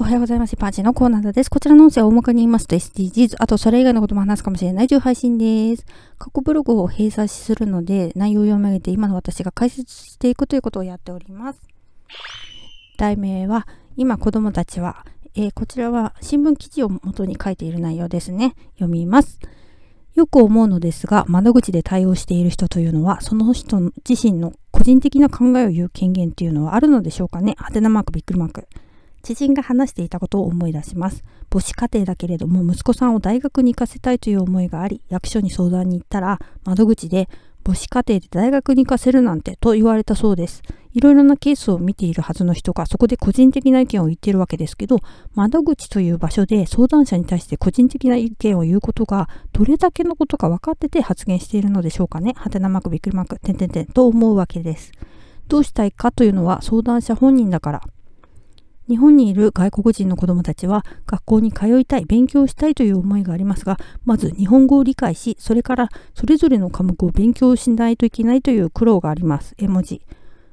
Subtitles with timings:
[0.00, 0.56] おはようございます。
[0.56, 1.50] パンチのコーナーです。
[1.50, 5.84] こちらの音声は大まかに言いますと SDGs、あとそれ以外のことも話すかもしれないという配信です。
[6.16, 11.60] 過去ブログを閉鎖するので、内容を読み上げて今の私が解説していくということをやっております。
[12.96, 13.68] 題名は、
[13.98, 18.54] 今子供たちは、えー、こちらは新聞記事を元に書いている内容ですね。
[18.76, 19.38] 読みます。
[20.14, 23.78] よく思うのですが、窓口で対応している人というのは、その人
[24.08, 27.54] 自身の個人的な考えを言う権限っていうのはあるのでしょうかね。
[27.58, 28.66] はてなマーク、びっくりマーク。
[29.22, 31.24] 知人が話していたことを思い出します。
[31.50, 37.28] 母子家庭だけれども息子さんを大学に行かせたいという思いがあり、役所に相談に行ったら窓口で
[37.64, 40.62] 母子家庭で大学に行かせるなんてと言われたそうです。
[40.92, 44.98] いろいろなケースを見ているはずの人がそこで個人的な意見を言っているわけですけど、
[45.34, 52.32] 窓口という場所で相談者に対して個人的な意見を言うことがどれだけのことか分かってて発言しているのでしょうかね。
[52.36, 54.90] はてなマークびっくりマーク、てんてんてんと思うわけです。
[55.46, 57.82] どうしたいかというのは相談者本人だから。
[58.90, 69.54] 日本にいる外国人の子どもたちは学校に通いたい、勉強したいという思いがありますが、まず日本語を理解し、それからそれぞれの科目を勉強しないといけないという苦労があります。
[69.58, 70.02] 絵文字。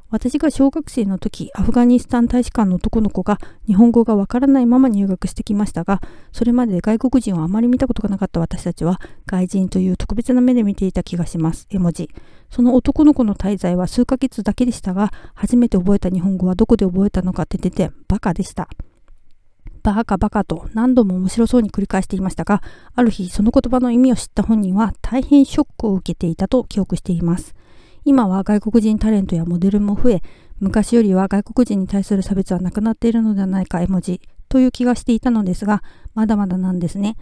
[0.10, 11.68] 私が小学生の時、アフガニスタン大使館の男の子が日本語がわからないまま入学してきましたが、それまで外国人をあまり見たことがなかった私たちは、外人という特別な目で見ていた気がします。
[11.70, 12.10] 絵文字。
[12.50, 18.70] その男の子の滞在は数ヶ月だけでしたが、初めて覚えた日本語はどこで覚えたのかって出て、バカでした。
[19.84, 22.62] バカバカと何度も面白そうに繰り返していましたが、
[22.96, 27.57] ある日その言葉の意味を知った本人は大変ショックを受けていたと記憶しています。
[28.08, 30.22] 今は外国人タレントやモデルも増え、
[30.62, 37.18] 昔よりは外国人に対する差別はなくなっているのではないか絵文字という気がしていたのですが、まだまだなんですね。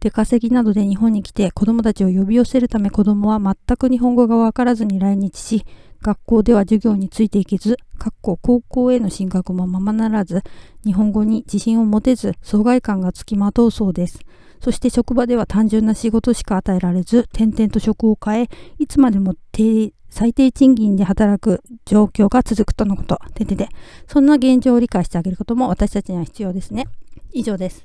[0.00, 5.64] 出稼ぎなどで日本に来て子供たちを呼び寄せるため子供は全く日本語がわからずに来日し、
[6.02, 7.78] 学校では授業についていけず、
[8.20, 10.42] 高校への進学もままならず、
[10.84, 14.20] 日本語に自信を持てず、疎外感がつきまとうそうです。
[14.60, 23.18] そして職場では単純な仕事しか与えられず、転々と職を変え、いつまでも定最低賃金で働く状況が続くとのこと。
[23.34, 23.68] ててて。
[24.06, 26.86] そんな現状を理解してあげることも私たちには必要ですね。
[27.32, 27.84] 以上です。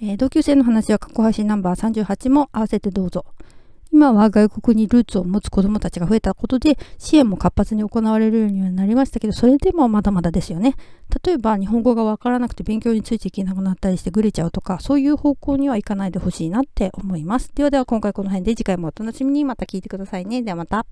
[0.00, 3.24] えー、同級生の話は過去配信ナンバー38も合わせてどうぞ。
[3.90, 10.74] 今は外国にルーツを持つ子どもたちが増えたことで支援も活発に行われるようにはなりましたけどそれでもまだまだですよね。
[11.24, 17.50] 例えば日本語がわからなくて勉強についていけなくなったりしてぐれちゃうとかそういう方向にはいかないでほしいなって思います。
[17.54, 20.42] ではでは今回この辺で次回もお楽しみにまた聞いてくださいね。
[20.42, 20.86] ではまた。